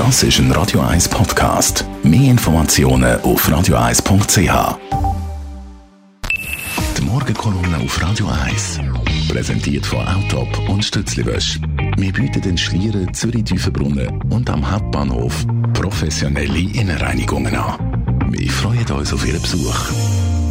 [0.00, 1.84] Das ist ein Radio 1 Podcast.
[2.02, 4.78] Mehr Informationen auf radio1.ch.
[6.96, 8.80] Die Morgenkolumne auf Radio 1
[9.28, 11.60] präsentiert von Autop und Stützliwösch.
[11.98, 15.44] Wir bieten den Schlieren, Zürich-Tüfenbrunnen und am Hauptbahnhof
[15.74, 18.30] professionelle Innenreinigungen an.
[18.30, 19.90] Wir freuen uns auf Ihren Besuch.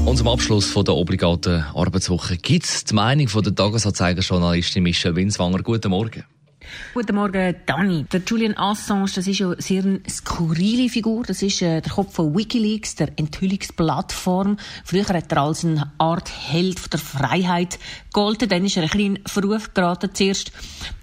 [0.06, 5.16] Und zum Abschluss von der obligaten Arbeitswoche gibt es die Meinung von der Tagesanzeiger-Journalistin Michelle
[5.16, 5.64] Winswanger.
[5.64, 6.24] Guten Morgen.
[6.94, 8.06] Guten Morgen, Dani.
[8.12, 11.24] Der Julian Assange, das ist ja sehr eine skurrile Figur.
[11.24, 14.58] Das ist äh, der Kopf von Wikileaks, der Enthüllungsplattform.
[14.84, 18.50] Früher hat er als eine Art Held der Freiheit gegolten.
[18.50, 20.10] Dann ist er ein bisschen Verruf geraten.
[20.14, 20.52] Zuerst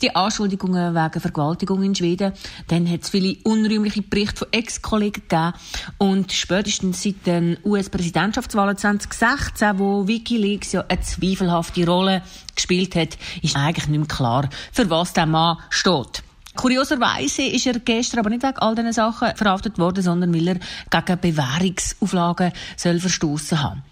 [0.02, 2.32] die Anschuldigungen wegen Vergewaltigung in Schweden.
[2.68, 5.52] Dann hat es viele unrühmliche Berichte von Ex-Kollegen gegeben.
[5.98, 12.22] Und spätestens seit den US-Präsidentschaftswahlen 2016, wo Wikileaks ja eine zweifelhafte Rolle
[12.56, 16.22] gespielt hat, ist eigentlich nicht mehr klar, für was der Mann steht.
[16.56, 20.58] Kurioserweise ist er gestern aber nicht wegen all diesen Sachen verhaftet worden, sondern weil er
[20.90, 23.82] gegen Bewährungsauflagen soll verstoßen haben.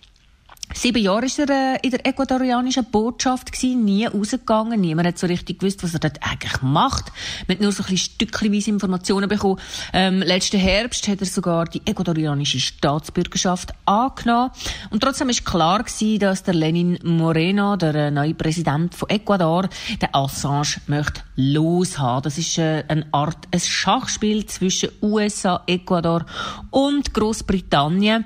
[0.72, 4.80] Sieben Jahre ist er äh, in der ecuadorianischen Botschaft nie rausgegangen.
[4.80, 7.12] Niemand hat so richtig gewusst, was er dort eigentlich macht.
[7.46, 9.60] Man hat nur so ein stückchenweise Informationen bekommen.
[9.92, 14.50] Ähm, letzten Herbst hat er sogar die ecuadorianische Staatsbürgerschaft angenommen.
[14.90, 19.68] Und trotzdem ist klar gewesen, dass der Lenin Moreno, der äh, neue Präsident von Ecuador,
[20.00, 22.22] der Assange möchte loshaben.
[22.22, 26.24] Das ist äh, eine Art ein Schachspiel zwischen USA, Ecuador
[26.70, 28.24] und Großbritannien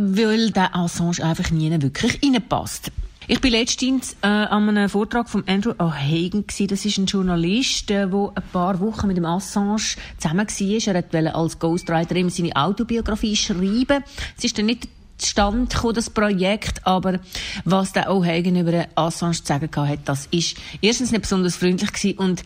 [0.00, 2.90] weil der Assange einfach nie wirklich reinpasst.
[3.28, 6.66] Ich bin letztens äh, an einem Vortrag von Andrew O'Hagan gewesen.
[6.66, 9.82] Das ist ein Journalist, der äh, ein paar Wochen mit dem Assange
[10.18, 10.94] zusammen war.
[10.94, 14.02] Er wollte als Ghostwriter ihm seine Autobiografie schreiben.
[14.36, 14.88] Es ist dann nicht
[15.22, 17.20] Stand gekommen, das Projekt, aber
[17.64, 22.18] was der O'Hagan über Assange zu sagen hat, das ist erstens nicht besonders freundlich gewesen
[22.18, 22.42] und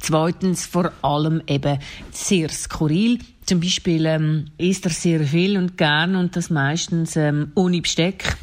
[0.00, 1.78] zweitens vor allem eben
[2.10, 3.18] sehr skurril.
[3.44, 8.36] Zum Beispiel ähm, isst er sehr viel und gern und das meistens ähm, ohne Besteck.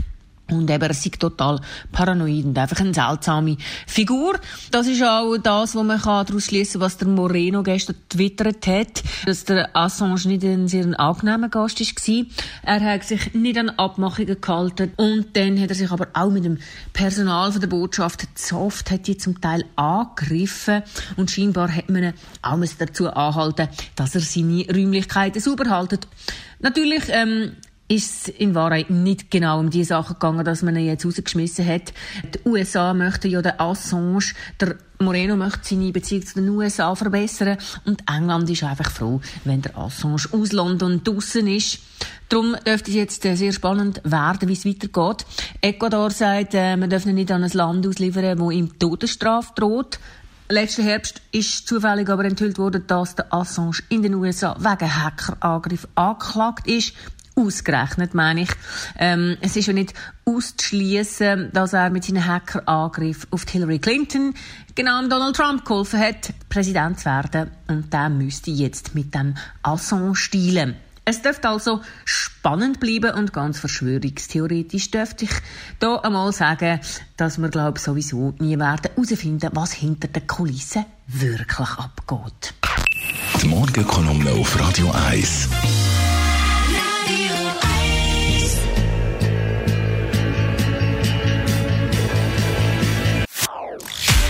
[0.52, 1.60] Und eben, er sei total
[1.92, 4.40] paranoid und einfach eine seltsame Figur.
[4.72, 9.46] Das ist auch das, was man daraus schließen was der Moreno gestern twittert hat, dass
[9.46, 12.26] der Assange nicht ein sehr angenehmer Gast war.
[12.64, 16.46] Er hat sich nicht an Abmachungen gehalten und dann hat er sich aber auch mit
[16.46, 16.58] dem
[16.94, 20.84] Personal von der Botschaft Zoft hat die zum Teil angegriffen
[21.18, 26.08] und scheinbar hat man ihn auch dazu anhalten, dass er seine Räumlichkeiten sauber haltet.
[26.60, 27.54] Natürlich ähm,
[27.90, 31.92] ist in Wahrheit nicht genau um die Sache gegangen, dass man ihn jetzt rausgeschmissen hat.
[32.34, 34.24] Die USA möchten ja den Assange,
[34.62, 39.62] der Moreno möchte seine Beziehung zu den USA verbessern und England ist einfach froh, wenn
[39.62, 41.80] der Assange aus London draussen ist.
[42.30, 45.26] Darum dürfte es jetzt äh, sehr spannend werden, wie es weitergeht.
[45.62, 50.00] Ecuador sagt, äh, man dürfe ihn nicht an ein Land ausliefern, wo ihm Todesstrafe droht.
[50.52, 55.88] Letzten Herbst ist zufällig aber enthüllt worden, dass der Assange in den USA wegen Hackerangriff
[55.96, 56.94] angeklagt ist.
[57.40, 58.50] Ausgerechnet, meine ich.
[58.98, 59.94] Ähm, es ist ja nicht
[60.26, 64.34] auszuschließen, dass er mit seinem Hackerangriff auf Hillary Clinton
[64.76, 67.52] genau Donald Trump geholfen hat, Präsident zu werden.
[67.68, 70.76] Und der müsste jetzt mit dem Assange stielen.
[71.06, 75.32] Es dürfte also spannend bleiben und ganz verschwörungstheoretisch dürfte ich
[75.80, 76.80] da einmal sagen,
[77.18, 82.54] dass wir, glaube sowieso nie werden herausfinden, was hinter den Kulissen wirklich abgeht.
[83.42, 85.50] Die Morgenkolumne auf Radio 1.